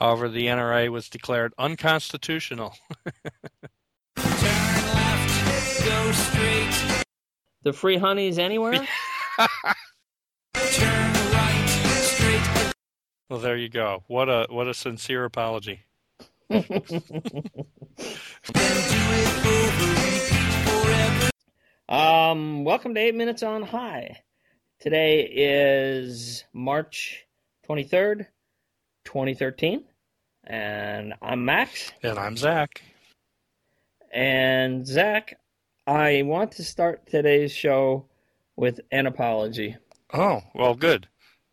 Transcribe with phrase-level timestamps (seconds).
[0.00, 2.74] However, the NRA was declared unconstitutional.
[7.62, 8.88] The free honeys anywhere?
[13.28, 14.02] well, there you go.
[14.06, 15.80] What a what a sincere apology.
[21.90, 24.22] um, welcome to Eight Minutes on High.
[24.80, 27.26] Today is March
[27.68, 28.26] 23rd,
[29.04, 29.84] 2013.
[30.44, 31.92] And I'm Max.
[32.02, 32.82] And I'm Zach.
[34.12, 35.38] And Zach,
[35.86, 38.06] I want to start today's show
[38.56, 39.76] with an apology.
[40.12, 41.08] Oh, well, good.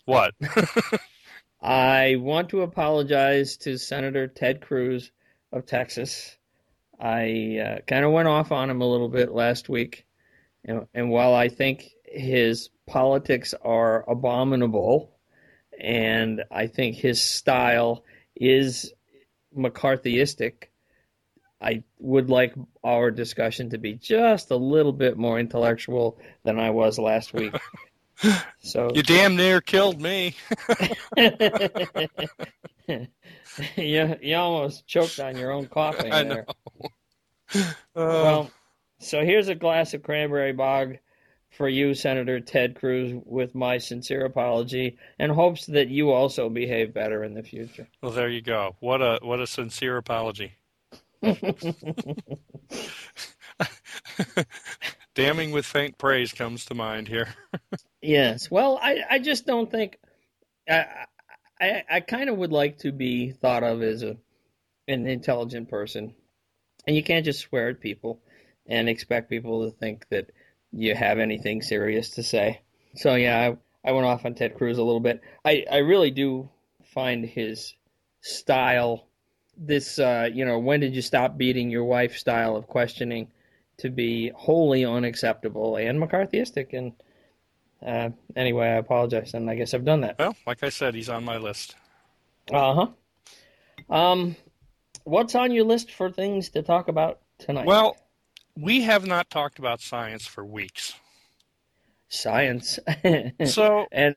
[0.06, 0.34] What?
[1.62, 5.12] I want to apologize to Senator Ted Cruz
[5.52, 6.38] of Texas.
[7.00, 10.06] I uh, kind of went off on him a little bit last week.
[10.66, 15.12] And, and while I think his politics are abominable
[15.80, 18.04] and I think his style
[18.40, 18.94] is
[19.56, 20.66] McCarthyistic,
[21.62, 26.70] I would like our discussion to be just a little bit more intellectual than I
[26.72, 27.54] was last week.
[28.62, 30.34] So you damn near killed me.
[33.76, 36.46] you you almost choked on your own coughing I there.
[37.54, 37.62] know.
[37.62, 38.52] Uh, Well,
[39.00, 40.98] so here's a glass of cranberry bog
[41.50, 46.94] for you, Senator Ted Cruz, with my sincere apology and hopes that you also behave
[46.94, 47.88] better in the future.
[48.02, 48.76] well, there you go.
[48.80, 50.54] What a what a sincere apology.
[55.16, 57.34] Damning with faint praise comes to mind here.
[58.02, 58.52] Yes.
[58.52, 59.98] Well, I, I just don't think
[60.70, 60.86] I
[61.60, 64.18] I, I kind of would like to be thought of as a
[64.88, 66.14] an intelligent person,
[66.86, 68.22] and you can't just swear at people
[68.68, 70.30] and expect people to think that
[70.78, 72.62] you have anything serious to say.
[72.96, 75.22] So yeah, I, I went off on Ted Cruz a little bit.
[75.44, 76.50] I, I really do
[76.94, 77.74] find his
[78.22, 79.08] style,
[79.58, 83.28] this uh, you know, when did you stop beating your wife style of questioning,
[83.78, 86.94] to be wholly unacceptable and McCarthyistic and.
[87.86, 90.18] Uh, anyway, I apologize, and I guess I've done that.
[90.18, 91.76] Well, like I said, he's on my list.
[92.52, 93.96] Uh huh.
[93.96, 94.36] Um,
[95.04, 97.68] what's on your list for things to talk about tonight?
[97.68, 97.96] Well,
[98.58, 100.96] we have not talked about science for weeks.
[102.10, 102.80] science.
[103.46, 104.16] So, and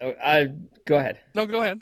[0.00, 0.52] uh, I
[0.86, 1.20] go ahead.
[1.34, 1.80] no, go ahead.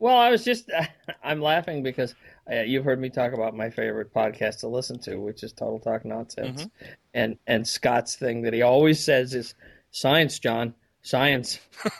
[0.00, 0.70] Well, I was just
[1.22, 2.14] I'm laughing because
[2.50, 5.78] uh, you've heard me talk about my favorite podcast to listen to, which is Total
[5.78, 6.66] Talk Nonsense,
[7.14, 9.54] and and Scott's thing that he always says is
[9.90, 11.58] science, John, science.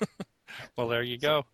[0.77, 1.45] Well, there you go.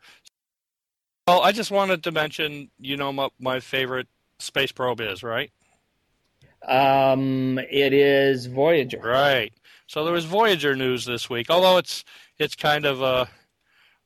[1.26, 5.50] Well, I just wanted to mention, you know, my, my favorite space probe is, right?
[6.66, 9.00] Um, it is Voyager.
[9.00, 9.52] Right.
[9.86, 12.04] So there was Voyager news this week, although it's
[12.38, 13.28] it's kind of a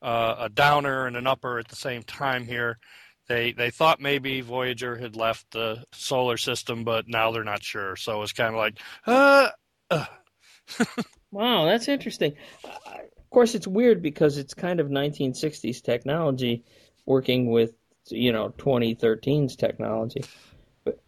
[0.02, 2.78] a, a downer and an upper at the same time here.
[3.28, 7.94] They they thought maybe Voyager had left the solar system, but now they're not sure.
[7.96, 9.48] So it's kind of like, uh,
[9.90, 10.06] uh.
[11.30, 12.34] Wow, that's interesting.
[12.64, 12.70] Uh,
[13.18, 16.64] of course, it's weird because it's kind of 1960s technology
[17.04, 17.74] working with,
[18.08, 20.24] you know, 2013's technology.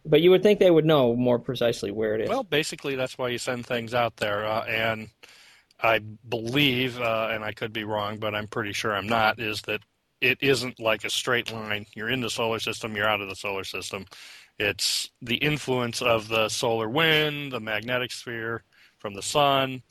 [0.05, 2.29] But, you would think they would know more precisely where it is.
[2.29, 4.45] Well, basically, that's why you send things out there.
[4.45, 5.09] Uh, and
[5.81, 9.61] I believe, uh, and I could be wrong, but I'm pretty sure I'm not, is
[9.63, 9.81] that
[10.21, 11.87] it isn't like a straight line.
[11.95, 14.05] You're in the solar system, you're out of the solar system.
[14.59, 18.63] It's the influence of the solar wind, the magnetic sphere
[18.99, 19.81] from the sun.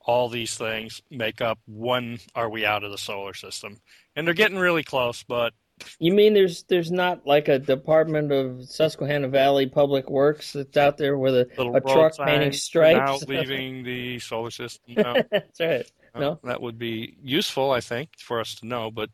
[0.00, 3.78] All these things make up when are we out of the solar system.
[4.14, 5.54] And they're getting really close, but
[5.98, 10.98] you mean there's there's not like a Department of Susquehanna Valley Public Works that's out
[10.98, 13.26] there with a, a truck painting stripes?
[13.26, 14.94] now leaving the solar system.
[14.96, 15.14] No.
[15.30, 15.90] that's right.
[16.14, 19.08] Uh, no, that would be useful, I think, for us to know, but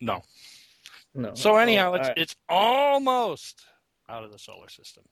[0.00, 0.22] no.
[1.14, 1.34] no.
[1.34, 2.18] So anyhow, Oh, it's right.
[2.18, 3.64] it's almost
[4.08, 5.04] out of the solar system.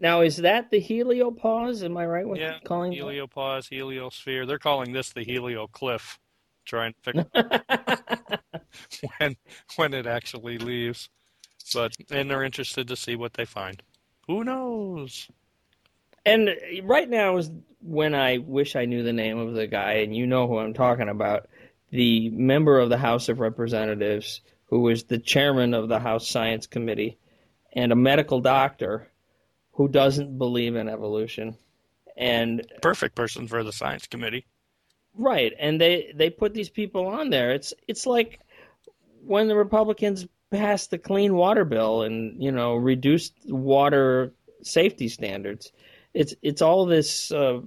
[0.00, 1.84] now is that the heliopause?
[1.84, 2.52] Am I right with calling?
[2.52, 4.46] yeah, calling heliopause, heliosphere.
[4.46, 6.18] They're calling this the heliocliff,
[6.64, 8.60] trying to figure it?
[9.18, 9.36] when
[9.76, 11.08] when it actually leaves.
[11.74, 13.82] But and they're interested to see what they find.
[14.26, 15.28] Who knows?
[16.26, 16.50] And
[16.82, 20.26] right now is when I wish I knew the name of the guy, and you
[20.26, 21.48] know who I'm talking about.
[21.90, 26.66] The member of the House of Representatives who was the chairman of the House Science
[26.68, 27.18] Committee
[27.72, 29.10] and a medical doctor
[29.72, 31.56] who doesn't believe in evolution.
[32.16, 34.46] And Perfect person for the science committee.
[35.14, 37.52] Right, and they they put these people on there.
[37.52, 38.40] It's it's like
[39.24, 45.72] when the Republicans passed the clean water bill and you know reduced water safety standards.
[46.14, 47.60] It's it's all this uh,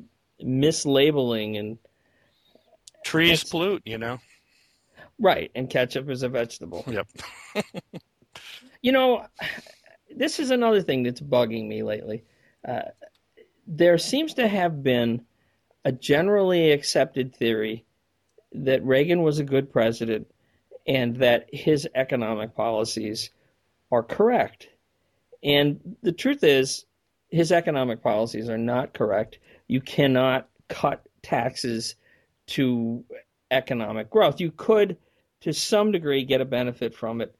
[0.44, 1.78] mislabeling and
[3.04, 4.19] Trees pollute, you know.
[5.19, 6.84] right, and ketchup is a vegetable.
[6.88, 7.07] Yep.
[8.84, 9.25] You know,
[10.13, 12.25] this is another thing that's bugging me lately.
[12.68, 12.81] Uh,
[13.66, 15.25] there seems to have been
[15.86, 17.86] a generally accepted theory
[18.54, 20.28] that Reagan was a good president
[20.86, 23.30] and that his economic policies
[23.92, 24.70] are correct.
[25.44, 26.86] And the truth is,
[27.30, 29.40] his economic policies are not correct.
[29.68, 31.96] You cannot cut taxes
[32.48, 33.04] to
[33.52, 34.40] economic growth.
[34.40, 34.98] You could,
[35.42, 37.36] to some degree, get a benefit from it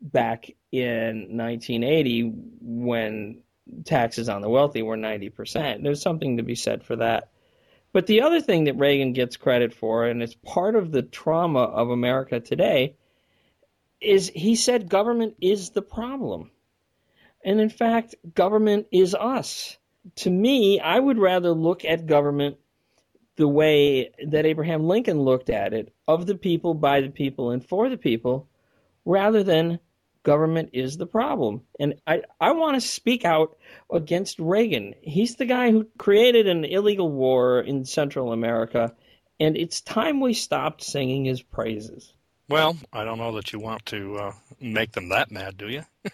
[0.00, 3.42] back in 1980 when
[3.84, 5.82] taxes on the wealthy were 90%.
[5.82, 7.30] There's something to be said for that.
[7.94, 11.60] But the other thing that Reagan gets credit for, and it's part of the trauma
[11.60, 12.96] of America today,
[14.00, 16.50] is he said government is the problem.
[17.44, 19.78] And in fact, government is us.
[20.16, 22.56] To me, I would rather look at government
[23.36, 27.64] the way that Abraham Lincoln looked at it of the people, by the people, and
[27.64, 28.48] for the people,
[29.04, 29.78] rather than
[30.24, 31.62] government is the problem.
[31.78, 33.56] And I, I want to speak out
[33.92, 34.94] against Reagan.
[35.02, 38.92] He's the guy who created an illegal war in Central America,
[39.38, 42.12] and it's time we stopped singing his praises.
[42.48, 45.84] Well, I don't know that you want to uh, make them that mad, do you?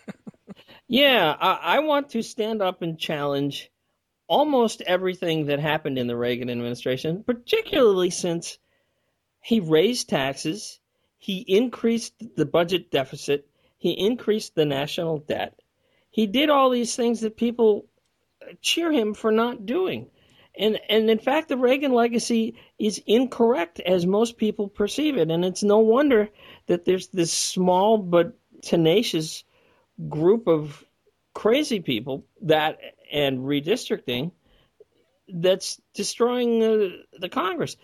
[0.89, 3.71] yeah, I, I want to stand up and challenge
[4.29, 8.59] almost everything that happened in the Reagan administration, particularly since
[9.43, 10.79] he raised taxes,
[11.19, 13.50] he increased the budget deficit,
[13.81, 15.59] he increased the national debt.
[16.11, 17.87] He did all these things that people
[18.61, 20.11] cheer him for not doing.
[20.55, 25.44] And and in fact the Reagan legacy is incorrect as most people perceive it and
[25.44, 26.29] it's no wonder
[26.67, 29.44] that there's this small but tenacious
[30.09, 30.85] group of
[31.33, 32.79] crazy people that
[33.11, 34.33] and redistricting
[35.33, 37.76] that's destroying the, the Congress.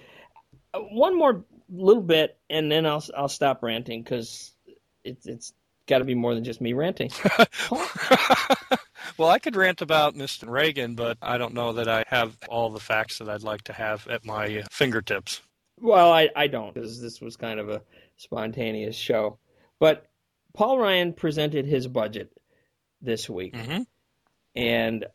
[0.75, 4.53] One more little bit, and then I'll I'll stop ranting because
[5.05, 5.53] it's it's
[5.87, 7.11] got to be more than just me ranting.
[9.19, 10.49] well, I could rant about Mr.
[10.49, 13.73] Reagan, but I don't know that I have all the facts that I'd like to
[13.73, 15.41] have at my fingertips.
[15.81, 17.83] Well, I, I don't, because this was kind of a
[18.17, 19.39] spontaneous show.
[19.79, 20.07] But
[20.55, 22.33] Paul Ryan presented his budget
[23.03, 23.55] this week.
[23.55, 23.83] Mm-hmm.
[24.55, 25.07] And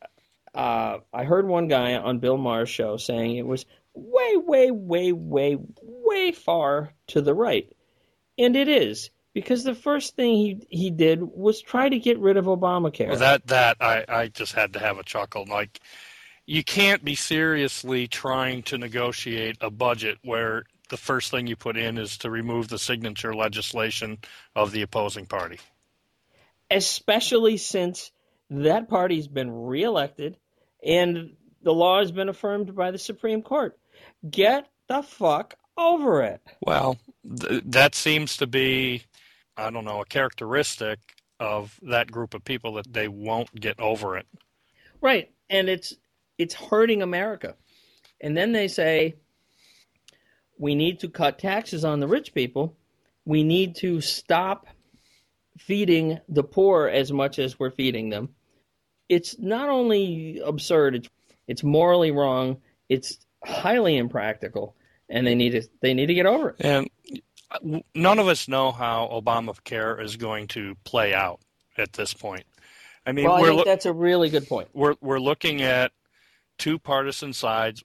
[0.54, 5.12] uh, I heard one guy on Bill Maher's show saying it was way, way, way,
[5.12, 7.70] way, way far to the right.
[8.38, 12.36] And it is because the first thing he he did was try to get rid
[12.36, 13.08] of Obamacare.
[13.08, 15.46] Well, that that I I just had to have a chuckle.
[15.48, 15.80] Like
[16.46, 21.76] you can't be seriously trying to negotiate a budget where the first thing you put
[21.76, 24.18] in is to remove the signature legislation
[24.54, 25.58] of the opposing party.
[26.70, 28.12] Especially since
[28.50, 30.36] that party's been reelected
[30.84, 33.78] and the law has been affirmed by the Supreme Court.
[34.28, 36.40] Get the fuck over it.
[36.60, 36.98] Well,
[37.40, 39.04] th- that seems to be
[39.62, 40.98] I don't know, a characteristic
[41.38, 44.26] of that group of people that they won't get over it.
[45.00, 45.30] Right.
[45.48, 45.94] And it's
[46.38, 47.54] it's hurting America.
[48.20, 49.16] And then they say
[50.58, 52.76] we need to cut taxes on the rich people.
[53.24, 54.66] We need to stop
[55.58, 58.30] feeding the poor as much as we're feeding them.
[59.08, 61.08] It's not only absurd, it's,
[61.46, 64.74] it's morally wrong, it's highly impractical,
[65.08, 66.56] and they need to they need to get over it.
[66.60, 66.88] And
[67.94, 71.40] none of us know how Obamacare is going to play out
[71.76, 72.44] at this point.
[73.06, 74.68] I mean, well, I think lo- that's a really good point.
[74.72, 75.92] We're we're looking at
[76.58, 77.82] two partisan sides.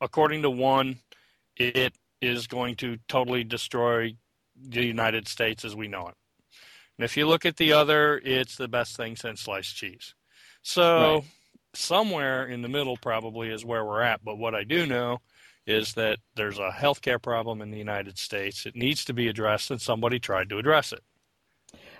[0.00, 0.98] According to one,
[1.56, 4.16] it is going to totally destroy
[4.58, 6.14] the United States as we know it.
[6.98, 10.14] And if you look at the other, it's the best thing since sliced cheese.
[10.62, 11.24] So right.
[11.74, 14.24] somewhere in the middle probably is where we're at.
[14.24, 15.20] But what I do know
[15.66, 18.66] is that there's a healthcare problem in the United States.
[18.66, 21.02] It needs to be addressed, and somebody tried to address it.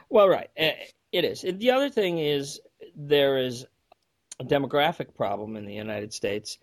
[0.08, 0.74] Well, right, eh,
[1.12, 1.42] it is.
[1.42, 2.60] The other thing is
[2.94, 3.66] there is
[4.38, 6.58] a demographic problem in the United States,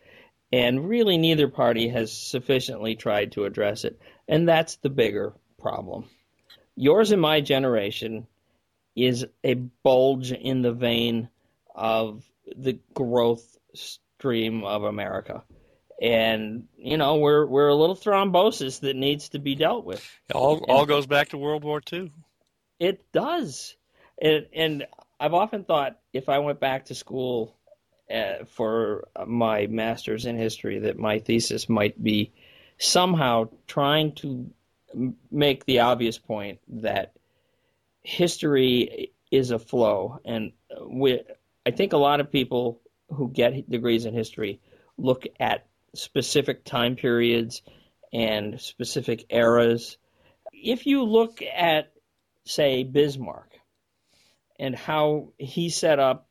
[0.51, 6.05] and really neither party has sufficiently tried to address it, and that's the bigger problem.
[6.75, 8.27] Yours and my generation
[8.95, 11.27] is a bulge in the vein
[11.75, 12.23] of
[12.55, 15.43] the growth stream of America
[16.01, 20.05] and you know we're we're a little thrombosis that needs to be dealt with.
[20.33, 22.11] All and all goes back to World War II.
[22.79, 23.75] It does,
[24.21, 24.87] and and
[25.19, 27.55] I've often thought if I went back to school
[28.13, 32.33] uh, for my master's in history, that my thesis might be
[32.77, 34.49] somehow trying to
[35.31, 37.13] make the obvious point that
[38.01, 40.51] history is a flow, and
[40.85, 41.21] we,
[41.65, 44.59] I think a lot of people who get degrees in history
[44.97, 47.61] look at specific time periods
[48.11, 49.97] and specific eras.
[50.51, 51.91] If you look at,
[52.45, 53.49] say, Bismarck,
[54.59, 56.27] and how he set up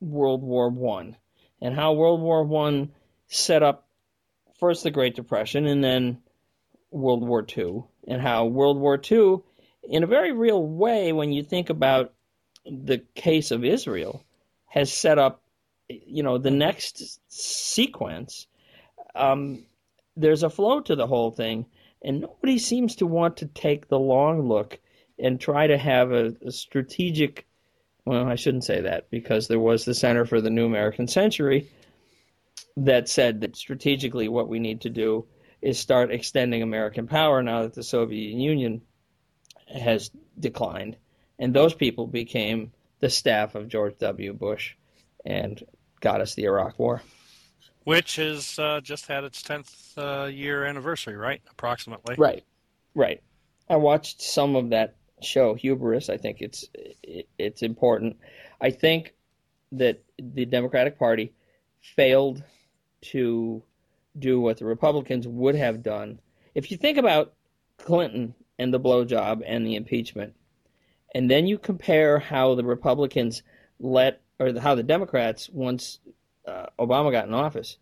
[0.00, 1.16] World War One,
[1.60, 2.92] and how World War One
[3.28, 3.88] set up
[4.58, 6.18] first the Great Depression and then
[6.90, 9.44] World War Two, and how World War Two,
[9.82, 12.12] in a very real way, when you think about
[12.64, 14.24] the case of Israel,
[14.66, 15.42] has set up,
[15.88, 18.46] you know, the next sequence.
[19.14, 19.64] Um,
[20.16, 21.66] there's a flow to the whole thing,
[22.02, 24.78] and nobody seems to want to take the long look
[25.18, 27.46] and try to have a, a strategic.
[28.04, 31.68] Well, I shouldn't say that because there was the Center for the New American Century
[32.76, 35.26] that said that strategically what we need to do
[35.62, 38.82] is start extending American power now that the Soviet Union
[39.66, 40.96] has declined.
[41.38, 44.32] And those people became the staff of George W.
[44.34, 44.74] Bush
[45.24, 45.62] and
[46.00, 47.02] got us the Iraq War.
[47.84, 51.42] Which has uh, just had its 10th uh, year anniversary, right?
[51.50, 52.16] Approximately.
[52.18, 52.44] Right,
[52.94, 53.22] right.
[53.68, 56.08] I watched some of that show, Hubris.
[56.08, 56.68] I think it's
[57.38, 58.16] it's important.
[58.60, 59.14] I think
[59.72, 61.32] that the Democratic Party
[61.80, 62.42] failed
[63.02, 63.62] to
[64.18, 66.20] do what the Republicans would have done.
[66.54, 67.34] If you think about
[67.78, 70.34] Clinton and the blowjob and the impeachment,
[71.14, 73.42] and then you compare how the Republicans
[73.78, 75.98] let, or how the Democrats, once
[76.46, 77.76] uh, Obama got in office,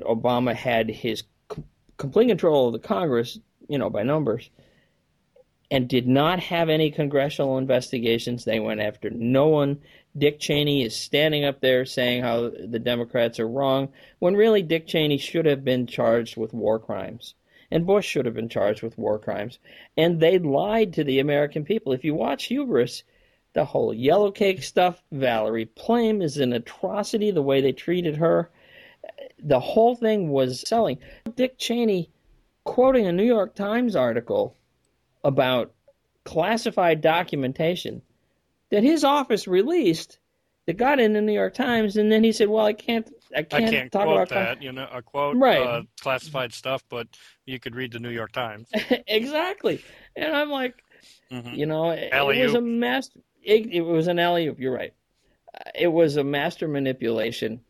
[0.00, 1.64] Obama had his com-
[1.96, 3.38] complete control of the Congress,
[3.68, 4.50] you know, by numbers,
[5.70, 8.44] and did not have any congressional investigations.
[8.44, 9.80] They went after no one.
[10.16, 14.86] Dick Cheney is standing up there saying how the Democrats are wrong, when really Dick
[14.86, 17.34] Cheney should have been charged with war crimes.
[17.70, 19.58] And Bush should have been charged with war crimes.
[19.96, 21.92] And they lied to the American people.
[21.92, 23.02] If you watch Hubris,
[23.54, 28.50] the whole yellow cake stuff, Valerie Plame is an atrocity the way they treated her.
[29.38, 30.98] The whole thing was selling.
[31.34, 32.10] Dick Cheney
[32.64, 34.56] quoting a New York Times article
[35.24, 35.72] about
[36.24, 38.02] classified documentation
[38.70, 40.18] that his office released
[40.66, 43.42] that got in the New York Times, and then he said, "Well, I can't, I
[43.42, 45.58] can't, I can't talk quote about that, you know, a quote Right.
[45.58, 47.08] uh, classified stuff, but
[47.46, 48.68] you could read the New York Times.
[49.06, 49.82] exactly."
[50.14, 50.74] And I'm like,
[51.30, 52.44] hmm you know, it, it Alley-oop.
[52.44, 53.20] was a master.
[53.48, 54.58] It, it was an alley oop.
[54.60, 54.92] You're right.
[55.54, 57.60] Uh, It was a master manipulation.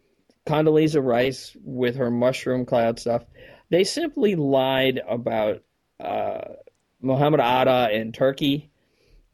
[0.46, 3.24] Condoleezza Rice with her mushroom cloud stuff.
[3.70, 5.62] They simply lied about
[6.00, 6.40] uh,
[7.00, 8.70] Mohammed Atta in Turkey.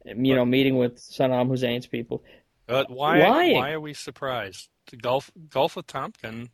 [0.05, 2.23] You know, meeting with Saddam Hussein's people.
[2.67, 3.19] But why?
[3.19, 3.55] Lying.
[3.55, 4.69] Why are we surprised?
[4.91, 6.49] The Gulf Gulf of Tonkin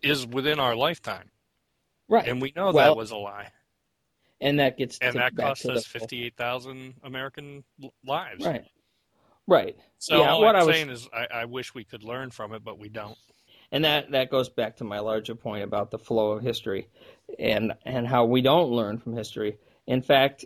[0.00, 1.28] is within our lifetime,
[2.08, 2.28] Right.
[2.28, 3.50] and we know Well, that was a lie,
[4.40, 7.64] and that gets and that cost us fifty-eight thousand American
[8.04, 8.46] lives.
[8.46, 8.64] Right.
[9.48, 9.76] Right.
[9.98, 12.30] So Yeah, all what I'm I was- saying is, I, I wish we could learn
[12.30, 13.16] from it, but we don't.
[13.72, 16.88] And that, that goes back to my larger point about the flow of history
[17.38, 19.58] and and how we don't learn from history.
[19.86, 20.44] In fact,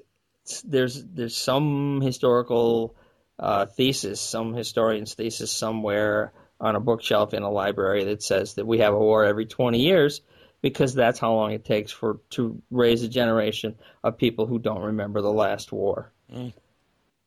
[0.64, 2.96] there's there's some historical
[3.38, 8.66] uh, thesis, some historian's thesis somewhere on a bookshelf in a library that says that
[8.66, 10.20] we have a war every 20 years
[10.60, 14.82] because that's how long it takes for to raise a generation of people who don't
[14.82, 16.12] remember the last war.
[16.32, 16.52] Mm.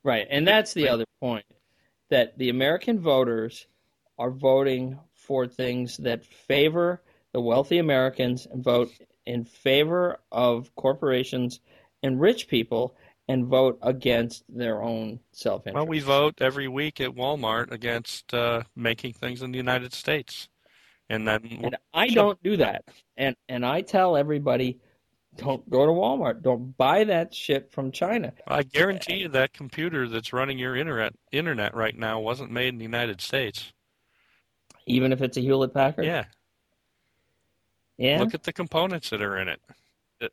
[0.02, 0.92] Right, and that's the Right.
[0.92, 1.44] other point
[2.10, 3.66] that the American voters
[4.18, 8.90] are voting for things that favor the wealthy Americans and vote
[9.26, 11.60] in favor of corporations
[12.02, 12.96] and rich people
[13.28, 15.74] and vote against their own self-interest.
[15.74, 20.48] Well, we vote every week at Walmart against uh, making things in the United States,
[21.10, 22.84] and then And I don't do that.
[23.16, 24.78] And and I tell everybody
[25.36, 26.42] don't go to Walmart.
[26.42, 28.32] Don't buy that shit from China.
[28.46, 32.78] I guarantee you that computer that's running your internet internet right now wasn't made in
[32.78, 33.72] the United States.
[34.86, 36.04] Even if it's a Hewlett Packard.
[36.04, 36.24] Yeah,
[37.98, 38.20] Yeah.
[38.20, 39.60] look at the components that are in it.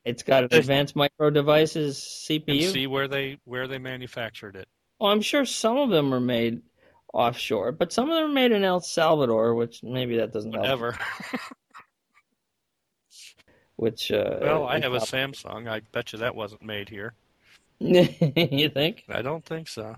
[0.05, 2.72] it's got an advanced micro devices CPU.
[2.72, 4.67] see where they where they manufactured it.
[5.00, 6.62] Well, I'm sure some of them are made
[7.13, 10.65] offshore, but some of them are made in El Salvador, which maybe that doesn't help.
[13.75, 15.68] Which uh, well, I have a Samsung.
[15.68, 17.13] I bet you that wasn't made here.
[17.80, 19.03] you think?
[19.10, 19.96] I don't think so.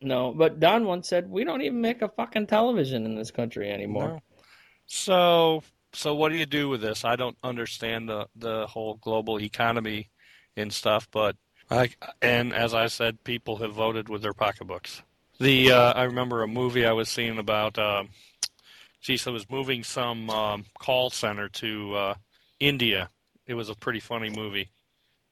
[0.00, 3.70] No, but Don once said we don't even make a fucking television in this country
[3.70, 4.08] anymore.
[4.08, 4.20] No.
[4.86, 7.04] So so what do you do with this?
[7.04, 10.10] I don't understand the the whole global economy
[10.56, 11.36] and stuff, but
[11.70, 11.90] I
[12.20, 15.02] and as I said, people have voted with their pocketbooks.
[15.38, 17.78] The uh, I remember a movie I was seeing about.
[17.78, 18.10] Um,
[19.00, 22.14] geez, I was moving some um, call center to uh,
[22.62, 23.10] India.
[23.46, 24.70] It was a pretty funny movie.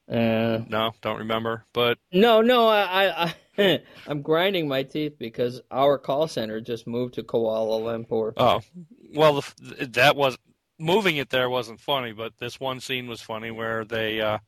[0.09, 5.97] Uh, No, don't remember, but no, no, I, I, I'm grinding my teeth because our
[5.97, 8.33] call center just moved to Kuala Lumpur.
[8.35, 8.61] Oh,
[9.15, 10.37] well, the, that was
[10.77, 14.39] moving it there wasn't funny, but this one scene was funny where they uh,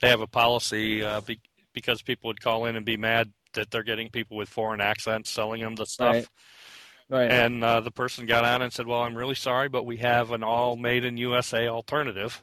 [0.00, 1.40] they have a policy uh, be,
[1.72, 5.30] because people would call in and be mad that they're getting people with foreign accents
[5.30, 6.14] selling them the stuff.
[6.14, 6.28] Right.
[7.08, 7.30] Right.
[7.30, 10.30] And uh, the person got on and said, "Well, I'm really sorry, but we have
[10.30, 12.42] an all made in USA alternative."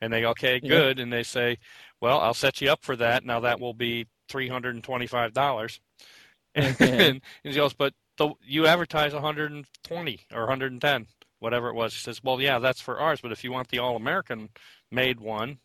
[0.00, 0.68] And they go, "Okay, Yeah.
[0.68, 1.58] good." And they say,
[2.00, 3.24] "Well, I'll set you up for that.
[3.24, 5.80] Now that will be three hundred and twenty-five dollars."
[6.54, 11.06] and, and he goes, "But the, you advertise 120 or 110,
[11.40, 13.78] whatever it was." He says, "Well, yeah, that's for ours, but if you want the
[13.78, 14.50] all American
[14.90, 15.58] made one,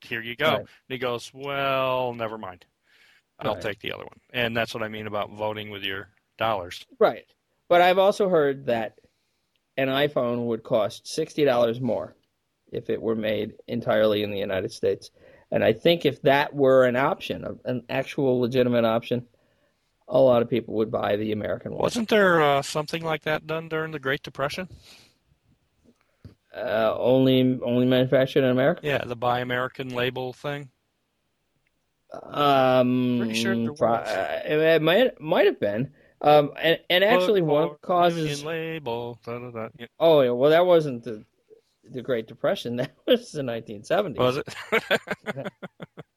[0.00, 0.60] here you go." Right.
[0.60, 2.66] And he goes, "Well, never mind.
[3.38, 3.62] I'll Right.
[3.62, 6.84] take the other one." And that's what I mean about voting with your dollars.
[6.98, 7.26] Right.
[7.68, 8.98] But I've also heard that
[9.76, 12.14] an iPhone would cost $60 more
[12.70, 15.10] if it were made entirely in the United States.
[15.50, 19.26] And I think if that were an option, an actual legitimate option,
[20.08, 21.82] a lot of people would buy the American one.
[21.82, 24.68] Wasn't there uh, something like that done during the Great Depression?
[26.54, 28.80] Uh, only only manufactured in America?
[28.84, 30.70] Yeah, the Buy American label thing.
[32.22, 34.08] Um, Pretty sure there was.
[34.08, 35.92] uh, it might might have been.
[36.20, 38.44] Um, and, and actually, one causes.
[38.44, 39.18] Label.
[39.26, 41.24] Yeah, Oh, yeah, well, that wasn't the
[41.90, 42.76] the Great Depression.
[42.78, 44.16] That was the 1970s.
[44.16, 44.54] Was it?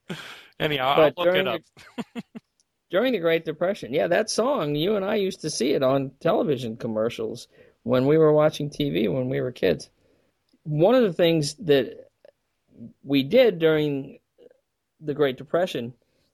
[0.60, 1.62] Anyhow, But I'll look it up.
[2.89, 3.94] during the Great Depression.
[3.94, 7.48] Yeah, that song, you and I used to see it on television commercials
[7.84, 9.89] when we were watching TV when we were kids.
[10.63, 12.10] One of the things that
[13.04, 14.20] we did during
[15.00, 15.94] the Great Depression,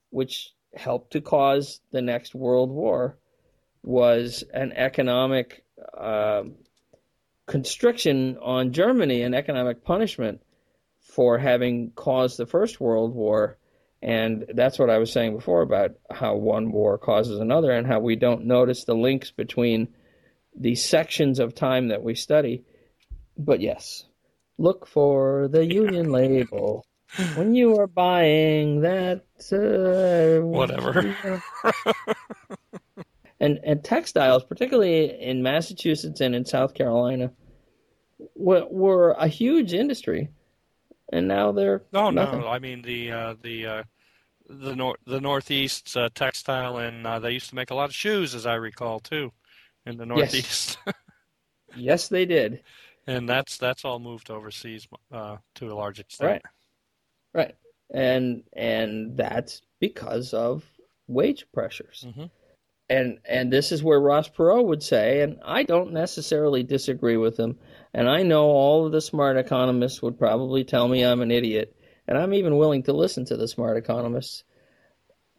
[0.09, 3.17] which helped to cause the next World War,
[3.83, 5.63] was an economic
[5.97, 6.55] um
[7.45, 10.41] constriction on Germany, an economic punishment
[11.01, 13.57] for having caused the First World War.
[14.01, 17.99] And that's what I was saying before about how one war causes another and how
[17.99, 19.89] we don't notice the links between
[20.55, 22.63] the sections of time that we study.
[23.37, 24.05] But yes,
[24.57, 26.85] look for the Union label
[27.35, 29.23] when you are buying that.
[29.51, 31.15] Uh, Whatever.
[33.43, 37.31] and and textiles, particularly in Massachusetts and in South Carolina,
[38.35, 40.29] were, were a huge industry,
[41.11, 42.39] and now they're No, nothing.
[42.41, 42.47] no.
[42.47, 43.83] I mean the uh, the uh,
[44.49, 47.95] the nor- the Northeast uh, textile, and uh, they used to make a lot of
[47.95, 49.31] shoes, as I recall, too,
[49.85, 50.77] in the Northeast.
[51.75, 52.61] Yes, they did.
[53.07, 56.29] and that's that's all moved overseas uh, to a large extent.
[56.29, 56.41] Right.
[57.33, 57.55] Right.
[57.91, 60.63] And and that's because of
[61.07, 62.05] wage pressures.
[62.07, 62.29] Mhm.
[62.93, 67.39] And and this is where Ross Perot would say, and I don't necessarily disagree with
[67.39, 67.57] him,
[67.91, 71.75] and I know all of the smart economists would probably tell me I'm an idiot,
[72.07, 74.43] and I'm even willing to listen to the smart economists.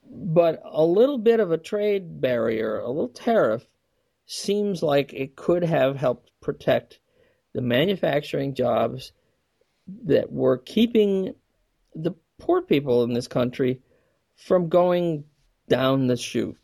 [0.05, 3.65] But a little bit of a trade barrier, a little tariff,
[4.27, 6.99] seems like it could have helped protect
[7.53, 9.13] the manufacturing jobs
[10.07, 11.37] that were keeping
[11.95, 13.81] the poor people in this country
[14.35, 15.23] from going
[15.69, 16.59] down the chute.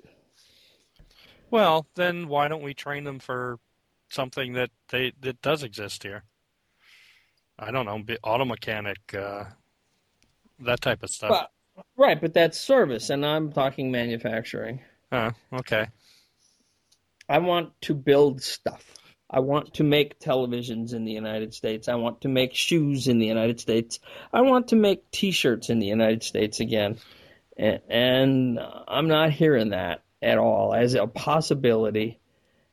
[1.50, 3.58] Well, then why don't we train them for
[4.08, 6.24] something that they that does exist here?
[7.58, 9.44] I don't know, auto mechanic, uh,
[10.60, 11.30] that type of stuff.
[11.30, 14.80] Well, right, but that's service, and I'm talking manufacturing.
[15.12, 15.88] Huh, okay.
[17.28, 18.84] I want to build stuff.
[19.28, 21.88] I want to make televisions in the United States.
[21.88, 24.00] I want to make shoes in the United States.
[24.32, 26.98] I want to make T-shirts in the United States again,
[27.56, 32.18] and, and I'm not hearing that at all as a possibility.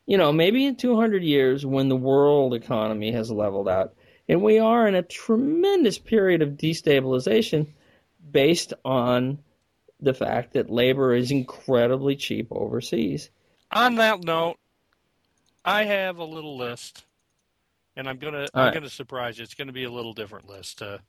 [0.06, 3.94] You know, maybe in 200 years, when the world economy has leveled out,
[4.28, 7.66] and we are in a tremendous period of destabilization
[8.30, 9.38] based on
[10.00, 13.30] the fact that labor is incredibly cheap overseas.
[13.72, 14.56] On that note,
[15.64, 17.04] I have a little list,
[17.96, 18.74] and I'm gonna All I'm right.
[18.74, 19.44] gonna surprise you.
[19.44, 21.00] It's gonna be a little different list to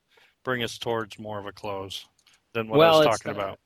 [0.42, 2.04] bring us towards more of a close
[2.52, 3.58] than what Well, I was talking not- about.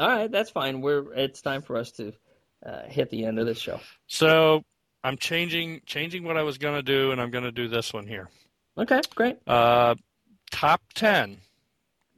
[0.00, 0.80] All right, that's fine.
[0.80, 2.12] We're it's time for us to
[2.64, 3.78] uh, hit the end of this show.
[4.06, 4.64] So
[5.04, 8.28] I'm changing changing what I was gonna do, and I'm gonna do this one here.
[8.78, 9.36] Okay, great.
[9.46, 9.94] Uh,
[10.50, 11.36] top ten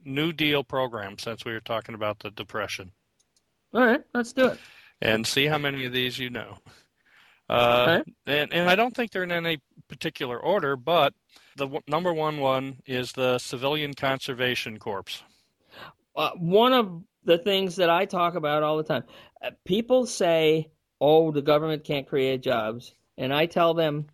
[0.05, 2.91] New Deal programs since we were talking about the depression.
[3.73, 4.59] All right, let's do it.
[5.01, 6.57] and see how many of these you know.
[7.49, 11.13] Uh, and, and I don't think they're in any particular order, but
[11.57, 15.21] the w- number one one is the Civilian Conservation Corps.
[16.15, 19.03] Uh, one of the things that I talk about all the time,
[19.43, 24.07] uh, people say, "Oh, the government can't create jobs," and I tell them,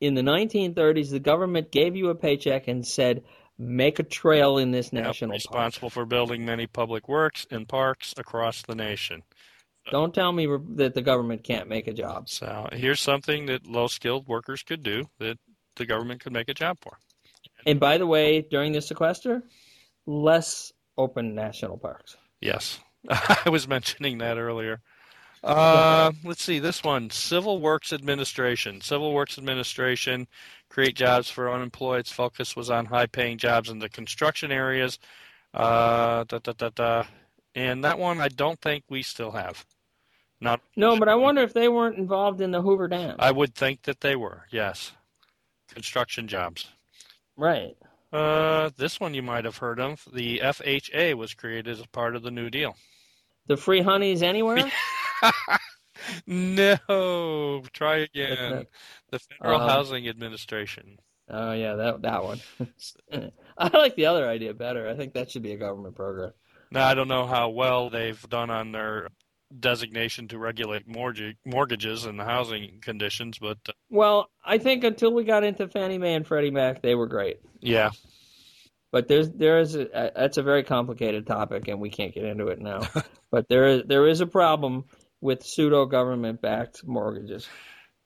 [0.00, 3.24] in the 1930s, the government gave you a paycheck and said,
[3.58, 7.68] "Make a trail in this Yep, national park." responsible for building many public works and
[7.68, 9.22] parks across the nation.
[9.90, 12.28] Don't tell me that the government can't make a job.
[12.28, 15.38] So here's something that low skilled workers could do that
[15.76, 16.98] the government could make a job for.
[17.66, 19.44] And by the way, during the sequester,
[20.06, 22.16] less open national parks.
[22.40, 22.80] Yes.
[23.08, 24.80] I was mentioning that earlier.
[25.42, 28.80] Uh, let's see this one: Civil Works Administration.
[28.80, 30.26] Civil Works Administration
[30.68, 32.00] create jobs for unemployed.
[32.00, 34.98] Its focus was on high-paying jobs in the construction areas.
[35.54, 37.04] Uh, da, da, da, da.
[37.54, 39.64] And that one, I don't think we still have.
[40.40, 43.16] Not no, but I wonder if they weren't involved in the Hoover Dam.
[43.18, 44.42] I would think that they were.
[44.50, 44.92] Yes,
[45.72, 46.68] construction jobs.
[47.38, 47.76] Right.
[48.16, 50.02] Uh, this one you might have heard of.
[50.10, 52.74] The FHA was created as part of the New Deal.
[53.46, 54.70] The free honeys anywhere?
[56.26, 58.66] no, try again.
[59.10, 60.98] The Federal Um, Housing Administration.
[61.28, 62.40] Oh yeah, that that one.
[63.58, 64.88] I like the other idea better.
[64.88, 66.32] I think that should be a government program.
[66.70, 69.08] Now I don't know how well they've done on their
[69.60, 75.12] designation to regulate mortgage, mortgages and the housing conditions, but uh, Well, I think until
[75.12, 77.40] we got into Fannie Mae and Freddie Mac, they were great.
[77.60, 77.90] yeah,
[78.92, 82.48] But there's there is a, that's a very complicated topic, and we can't get into
[82.48, 82.88] it now.
[83.30, 84.84] but there is there is a problem
[85.20, 87.48] with pseudo government backed mortgages.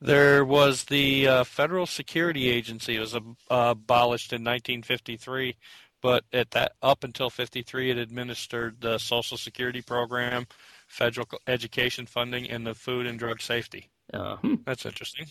[0.01, 2.97] There was the uh, Federal Security Agency.
[2.97, 5.57] It was uh, abolished in 1953,
[6.01, 10.47] but at that up until 53, it administered the Social Security program,
[10.91, 13.89] federal education funding, and the food and drug safety.
[14.13, 15.27] Uh, hmm, That's interesting.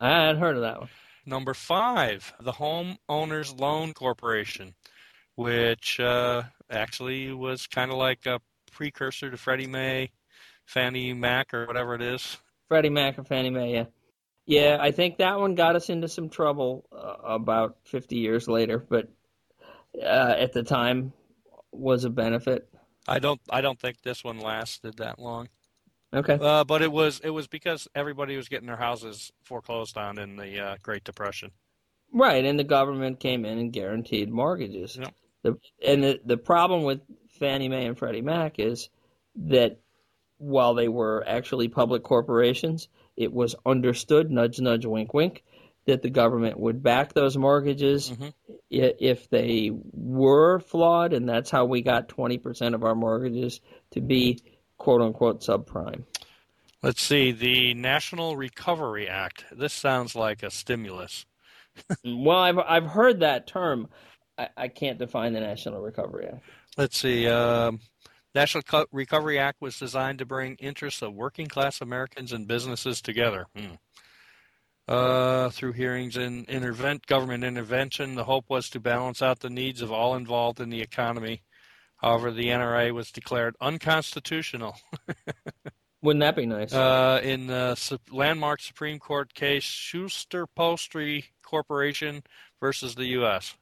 [0.00, 0.88] I hadn't heard of that one.
[1.24, 4.74] Number five, the Homeowners Loan Corporation,
[5.36, 8.40] which uh, actually was kind of like a
[8.72, 10.10] precursor to Freddie Mae,
[10.66, 12.38] Fannie Mac, or whatever it is.
[12.68, 13.84] Freddie Mac or Fannie Mae, yeah.
[14.46, 18.78] Yeah, I think that one got us into some trouble uh, about 50 years later,
[18.78, 19.08] but
[20.02, 21.12] uh, at the time
[21.70, 22.68] was a benefit.
[23.06, 23.40] I don't.
[23.50, 25.48] I don't think this one lasted that long.
[26.14, 26.38] Okay.
[26.40, 30.36] Uh, but it was it was because everybody was getting their houses foreclosed on in
[30.36, 31.50] the uh, Great Depression.
[32.12, 34.96] Right, and the government came in and guaranteed mortgages.
[34.96, 35.14] Yep.
[35.42, 37.00] The, and the, the problem with
[37.38, 38.90] Fannie Mae and Freddie Mac is
[39.34, 39.80] that
[40.36, 45.42] while they were actually public corporations, it was understood, nudge, nudge, wink, wink,
[45.86, 48.32] that the government would back those mortgages Mhm.
[48.70, 53.60] if they were flawed, and that's how we got 20% of our mortgages
[53.92, 54.38] to be
[54.78, 56.04] quote unquote subprime.
[56.82, 59.44] Let's see the National Recovery Act.
[59.52, 61.26] This sounds like a stimulus.
[62.04, 63.88] Well, I've, I've heard that term.
[64.36, 66.42] I, I can't define the National Recovery Act.
[66.76, 67.26] Let's see.
[67.28, 67.80] Um,
[68.34, 73.00] National Co- Recovery Act was designed to bring interests of working class Americans and businesses
[73.00, 73.46] together.
[73.56, 73.74] Hmm.
[74.92, 79.80] Uh, through hearings and intervent government intervention, the hope was to balance out the needs
[79.80, 81.42] of all involved in the economy.
[81.96, 84.76] However, the NRA was declared unconstitutional
[86.02, 86.74] Wouldn't that be nice?
[86.74, 92.24] uh, in the landmark Supreme Court case Schechter Poultry Corporation
[92.60, 93.56] versus the U.S.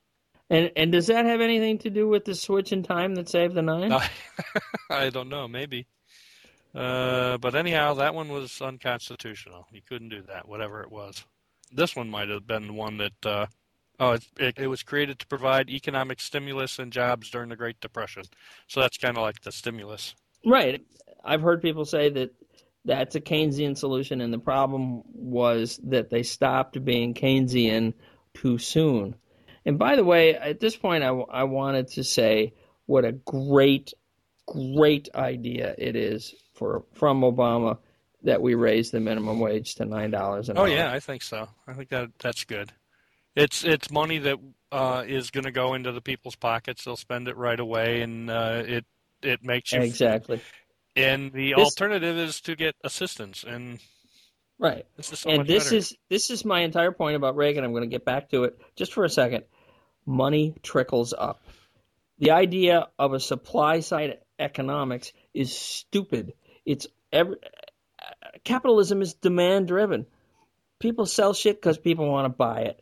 [0.48, 3.54] And and does that have anything to do with the switch in time that saved
[3.54, 3.92] the nine?
[3.92, 4.10] I,
[4.90, 5.86] I don't know, maybe.
[6.74, 9.66] Uh, but anyhow, that one was unconstitutional.
[9.72, 11.24] You couldn't do that, whatever it was.
[11.72, 13.26] This one might have been the one that.
[13.26, 13.46] Uh,
[13.98, 17.80] oh, it, it, it was created to provide economic stimulus and jobs during the Great
[17.80, 18.22] Depression.
[18.68, 20.14] So that's kind of like the stimulus.
[20.44, 20.82] Right.
[21.24, 22.34] I've heard people say that
[22.84, 27.94] that's a Keynesian solution, and the problem was that they stopped being Keynesian
[28.34, 29.16] too soon.
[29.66, 32.54] And by the way, at this point, I, I wanted to say
[32.86, 33.92] what a great,
[34.46, 37.78] great idea it is for from Obama
[38.22, 40.68] that we raise the minimum wage to nine dollars an Oh hour.
[40.68, 41.48] yeah, I think so.
[41.66, 42.70] I think that that's good.
[43.34, 44.38] It's it's money that
[44.70, 46.84] uh, is going to go into the people's pockets.
[46.84, 48.84] They'll spend it right away, and uh, it
[49.22, 49.80] it makes you.
[49.80, 50.40] exactly
[50.94, 53.78] And the This- alternative is to get assistance, and
[54.58, 54.84] right.
[54.98, 55.76] this is so and this better.
[55.76, 57.64] is this is my entire point about Reagan.
[57.64, 59.44] I'm going to get back to it just for a second.
[60.06, 61.42] Money trickles up.
[62.18, 66.34] The idea of a supply side economics is stupid.
[66.70, 67.34] It's every,
[68.44, 70.06] capitalism is demand driven.
[70.78, 72.80] People sell shit because people want to buy it,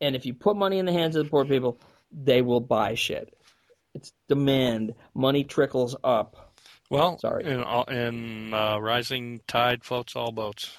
[0.00, 1.78] and if you put money in the hands of the poor people,
[2.10, 3.36] they will buy shit.
[3.94, 4.94] It's demand.
[5.14, 6.54] Money trickles up.
[6.88, 7.44] Well, Sorry.
[7.44, 10.74] in uh, rising tide floats all boats.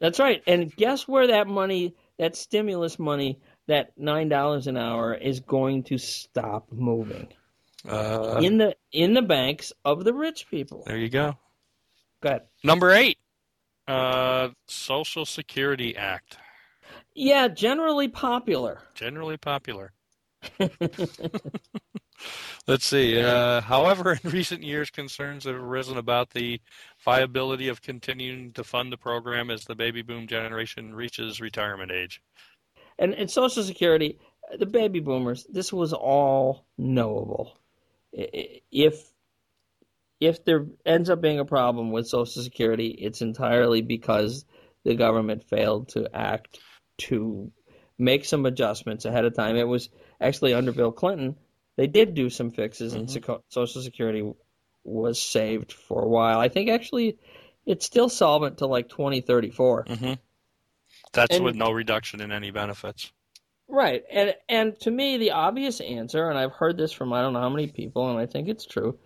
[0.00, 0.42] That's right.
[0.48, 3.38] And guess where that money, that stimulus money,
[3.68, 7.28] that nine dollars an hour is going to stop moving
[7.88, 10.82] Uh, in the in the banks of the rich people.
[10.86, 11.36] there you go.
[12.22, 12.42] Go ahead.
[12.62, 13.16] Number eight,
[13.88, 16.36] uh, Social Security Act,
[17.14, 18.82] Yeah, generally popular.
[18.94, 19.92] generally popular.
[22.66, 23.20] Let's see.
[23.20, 26.60] Uh, however, in recent years, concerns have arisen about the
[27.04, 32.20] viability of continuing to fund the program as the baby boom generation reaches retirement age.
[32.98, 34.18] And and Social Security,
[34.58, 37.58] the baby boomers, this was all knowable.
[38.16, 39.10] I- i- If
[40.20, 44.44] if there ends up being a problem with Social Security, it's entirely because
[44.84, 46.58] the government failed to act
[46.98, 47.50] to
[47.96, 49.56] make some adjustments ahead of time.
[49.56, 49.88] It was
[50.20, 51.36] actually under Bill Clinton,
[51.76, 53.30] they did do some fixes, mm-hmm.
[53.30, 54.30] and Social Security
[54.84, 56.38] was saved for a while.
[56.38, 57.18] I think actually
[57.64, 59.84] it's still solvent to like 2034.
[59.84, 60.12] Mm-hmm.
[61.12, 63.12] That's and, with no reduction in any benefits.
[63.70, 64.02] Right.
[64.10, 67.40] And and to me the obvious answer and I've heard this from I don't know
[67.40, 68.98] how many people and I think it's true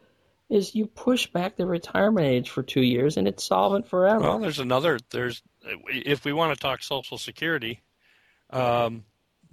[0.50, 4.20] is you push back the retirement age for 2 years and it's solvent forever.
[4.20, 5.42] Well, there's another there's
[5.88, 7.82] if we want to talk social security
[8.50, 9.04] um,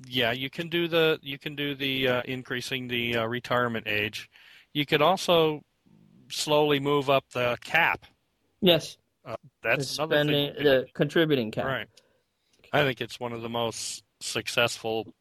[0.07, 4.29] yeah, you can do the you can do the uh, increasing the uh, retirement age.
[4.73, 5.63] You could also
[6.29, 8.05] slowly move up the cap.
[8.61, 8.97] Yes.
[9.25, 11.65] Uh, that's the spending, the contributing cap.
[11.65, 11.87] Right.
[12.73, 15.13] I think it's one of the most successful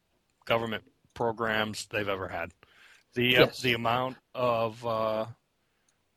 [0.45, 0.83] government
[1.13, 2.51] programs they've ever had.
[3.13, 5.25] The uh, the amount of uh,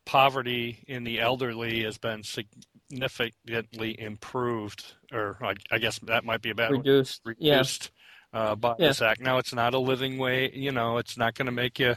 [0.05, 6.51] poverty in the elderly has been significantly improved, or I, I guess that might be
[6.51, 7.21] a bad reduced.
[7.25, 7.91] Reduced.
[7.91, 8.39] Yeah.
[8.39, 8.87] Uh, by yeah.
[8.87, 9.21] this act.
[9.21, 10.51] Now it's not a living way.
[10.53, 11.95] You know, it's not going to make you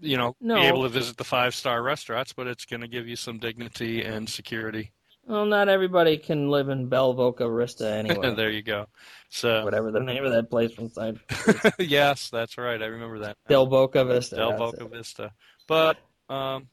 [0.00, 0.56] you know, no.
[0.56, 3.38] be able to visit the five star restaurants, but it's going to give you some
[3.38, 4.92] dignity and security.
[5.26, 8.34] Well, not everybody can live in Del Boca Vista anyway.
[8.34, 8.86] there you go.
[9.28, 11.18] So whatever the name of that place from Side.
[11.78, 12.80] yes, that's right.
[12.80, 13.36] I remember that.
[13.48, 14.36] Del Boca Vista.
[14.36, 15.32] Del Boca Vista.
[15.66, 16.68] But um,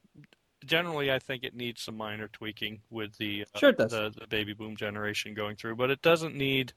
[0.66, 4.54] generally, I think it needs some minor tweaking with the uh, sure the, the baby
[4.54, 6.74] boom generation going through, but it doesn't need.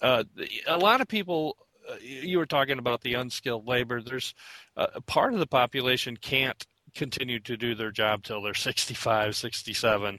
[0.00, 0.24] Uh,
[0.66, 1.56] a lot of people
[1.88, 4.00] uh, you were talking about the unskilled labor.
[4.00, 4.34] There's
[4.76, 10.18] uh, part of the population can't continue to do their job till they're 65, 67.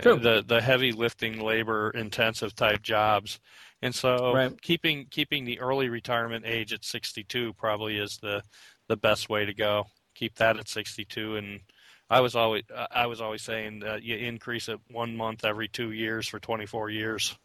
[0.00, 0.18] True.
[0.18, 3.40] The the heavy lifting, labor intensive type jobs,
[3.82, 4.62] and so right.
[4.62, 8.42] keeping keeping the early retirement age at 62 probably is the
[8.86, 9.86] the best way to go.
[10.14, 11.60] Keep that at 62, and
[12.08, 15.90] I was always I was always saying that you increase it one month every two
[15.90, 17.36] years for 24 years.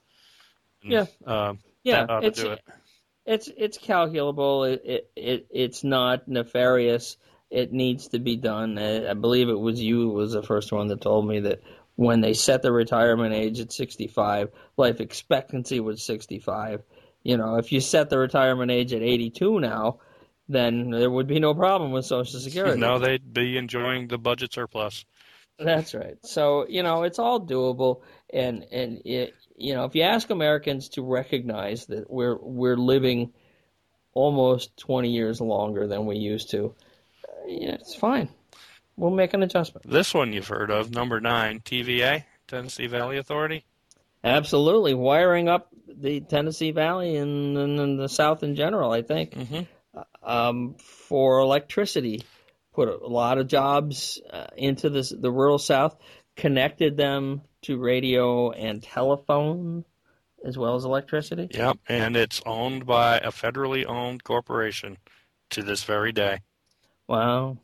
[0.84, 1.06] And, yeah.
[1.26, 1.54] Uh,
[1.84, 2.20] yeah.
[2.22, 2.62] it's, it.
[3.26, 4.66] It's it's calculable.
[4.66, 7.18] It, it, it it's not nefarious.
[7.50, 8.78] It needs to be done.
[8.78, 11.62] I, I believe it was you was the first one that told me that
[11.96, 16.84] when they set the retirement age at 65, life expectancy was 65.
[17.24, 20.00] You know, if you set the retirement age at 82 now,
[20.48, 22.80] then there would be no problem with Social Security.
[22.80, 25.06] no, they'd be enjoying the budget surplus.
[25.58, 26.18] That's right.
[26.24, 30.90] So you know, it's all doable, and and it, you know, if you ask Americans
[30.90, 33.32] to recognize that we're we're living
[34.14, 36.76] almost 20 years longer than we used to,
[37.28, 38.30] uh, yeah, it's fine.
[38.98, 39.90] We'll make an adjustment.
[39.90, 43.66] This one you've heard of, number nine, TVA, Tennessee Valley Authority.
[44.24, 48.92] Absolutely, wiring up the Tennessee Valley and, and the South in general.
[48.92, 49.62] I think mm-hmm.
[49.94, 52.22] Uh, um, for electricity,
[52.74, 55.96] put a lot of jobs uh, into this the rural South,
[56.36, 59.86] connected them to radio and telephone
[60.46, 61.48] as well as electricity?
[61.52, 64.98] Yep, and it's owned by a federally owned corporation
[65.50, 66.42] to this very day.
[67.08, 67.58] Wow.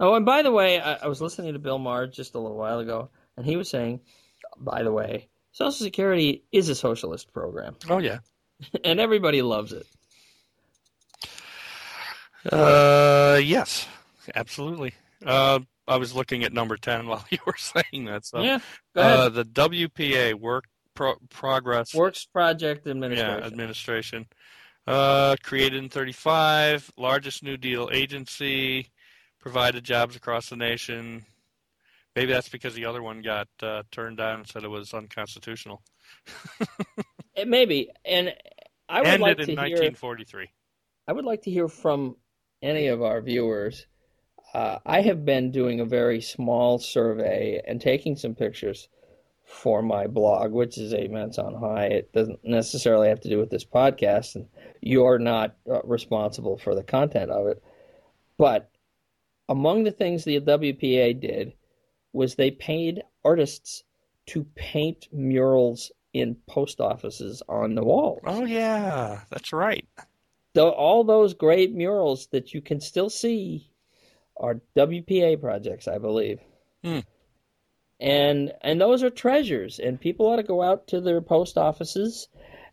[0.00, 2.56] oh, and by the way, I, I, was listening to Bill Maher just a little
[2.56, 4.00] while ago, and he was saying,
[4.58, 7.76] by the way, Social Security is a socialist program.
[7.88, 8.18] Oh, yeah.
[8.84, 9.86] and everybody loves it.
[12.50, 13.86] Uh, yes,
[14.34, 14.94] absolutely.
[15.24, 18.24] Uh, I was looking at number 10 while you were saying that.
[18.24, 18.58] So, yeah,
[18.96, 21.94] uh, the WPA, Work Pro- Progress.
[21.94, 23.38] Works Project Administration.
[23.40, 24.26] Yeah, administration.
[24.86, 28.90] Uh, created in 35, largest New Deal agency,
[29.38, 31.24] provided jobs across the nation.
[32.16, 35.82] Maybe that's because the other one got uh, turned down and said it was unconstitutional.
[37.36, 37.90] it may be.
[38.04, 38.34] And
[38.88, 40.48] I would Ended like to in hear, 1943.
[41.06, 42.16] I would like to hear from
[42.62, 43.86] any of our viewers
[44.54, 48.88] uh, I have been doing a very small survey and taking some pictures
[49.50, 51.86] for my blog, which is Eight Minutes on High.
[51.86, 54.46] It doesn't necessarily have to do with this podcast, and
[54.80, 57.62] you're not uh, responsible for the content of it.
[58.38, 58.70] But
[59.48, 61.52] among the things the WPA did
[62.12, 63.82] was they paid artists
[64.26, 68.20] to paint murals in post offices on the walls.
[68.26, 69.86] Oh yeah, that's right.
[70.54, 73.70] The, all those great murals that you can still see
[74.36, 76.40] are WPA projects, I believe.
[76.82, 77.00] Hmm.
[78.00, 82.28] And and those are treasures, and people ought to go out to their post offices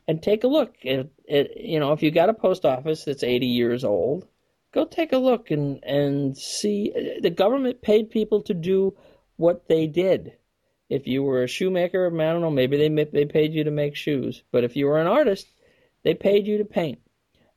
[0.08, 0.74] and take a look.
[0.86, 4.26] At, at, you know, if you got a post office that's 80 years old,
[4.72, 7.20] go take a look and and see.
[7.22, 8.96] The government paid people to do
[9.36, 10.34] what they did.
[10.90, 13.96] If you were a shoemaker, I don't know, maybe they they paid you to make
[13.96, 14.44] shoes.
[14.52, 15.48] But if you were an artist,
[16.04, 17.00] they paid you to paint.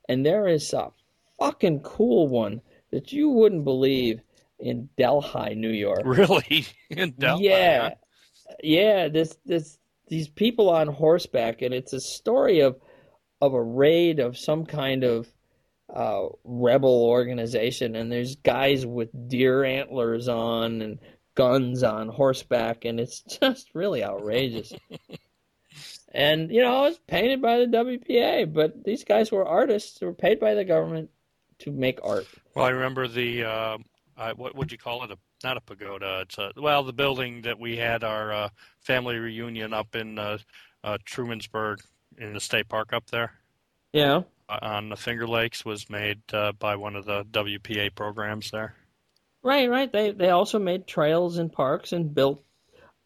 [0.09, 0.91] And there is a
[1.39, 4.19] fucking cool one that you wouldn't believe.
[4.61, 6.01] In Delhi, New York.
[6.05, 6.65] Really?
[6.89, 7.45] in Delhi?
[7.45, 8.55] Yeah, huh?
[8.63, 9.07] yeah.
[9.09, 12.79] This this these people on horseback, and it's a story of
[13.41, 15.27] of a raid of some kind of
[15.93, 20.99] uh, rebel organization, and there's guys with deer antlers on and
[21.35, 24.73] guns on horseback, and it's just really outrageous.
[26.13, 30.05] and you know, it was painted by the WPA, but these guys were artists; they
[30.05, 31.09] were paid by the government
[31.59, 32.27] to make art.
[32.55, 33.43] Well, I remember the
[34.21, 35.11] uh, what would you call it?
[35.11, 36.21] A not a pagoda.
[36.21, 40.37] It's a well, the building that we had our uh, family reunion up in uh,
[40.83, 41.81] uh, Trumansburg
[42.17, 43.33] in the state park up there.
[43.93, 44.21] Yeah.
[44.47, 48.75] On the Finger Lakes was made uh, by one of the WPA programs there.
[49.41, 49.91] Right, right.
[49.91, 52.43] They they also made trails and parks and built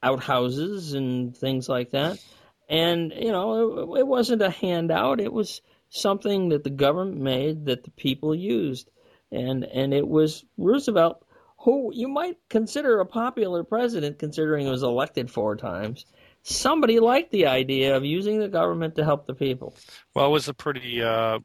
[0.03, 2.19] outhouses and things like that.
[2.67, 5.21] And you know, it, it wasn't a handout.
[5.21, 8.89] It was something that the government made that the people used,
[9.35, 11.25] and and it was Roosevelt,
[11.59, 16.05] who you might consider a popular president, considering he was elected four times.
[16.43, 19.75] Somebody liked the idea of using the government to help the people.
[20.13, 21.39] Well, it was a pretty uh,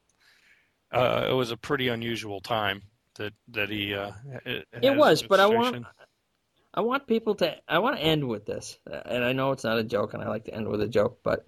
[0.92, 2.82] uh, it was a pretty unusual time
[3.16, 3.94] that that he.
[3.94, 4.12] Uh,
[4.44, 5.86] it was, but I want
[6.74, 9.78] I want people to I want to end with this, and I know it's not
[9.78, 11.46] a joke, and I like to end with a joke, but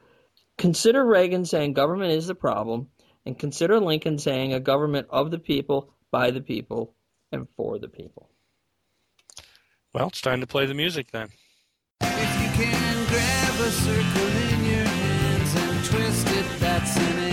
[0.58, 2.88] consider Reagan saying government is the problem,
[3.26, 6.94] and consider Lincoln saying a government of the people, by the people,
[7.32, 8.28] and for the people.
[9.92, 11.30] Well, it's time to play the music then.
[12.02, 17.31] If you can grab a circle in your hands and twist it, that's an